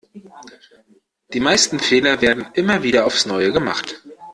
[1.31, 4.01] Die meisten Fehler werden immer wieder aufs Neue gemacht.